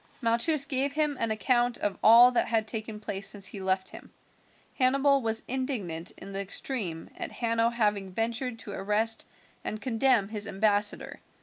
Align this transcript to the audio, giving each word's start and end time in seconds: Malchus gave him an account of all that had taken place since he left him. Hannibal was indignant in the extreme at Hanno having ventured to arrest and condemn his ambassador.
Malchus 0.19 0.65
gave 0.65 0.93
him 0.93 1.15
an 1.19 1.29
account 1.29 1.77
of 1.77 1.95
all 2.01 2.31
that 2.31 2.47
had 2.47 2.67
taken 2.67 2.99
place 2.99 3.27
since 3.29 3.45
he 3.45 3.61
left 3.61 3.89
him. 3.89 4.11
Hannibal 4.79 5.21
was 5.21 5.43
indignant 5.47 6.09
in 6.17 6.31
the 6.33 6.39
extreme 6.41 7.11
at 7.17 7.31
Hanno 7.31 7.69
having 7.69 8.11
ventured 8.11 8.57
to 8.57 8.71
arrest 8.71 9.27
and 9.63 9.79
condemn 9.79 10.29
his 10.29 10.47
ambassador. 10.47 11.19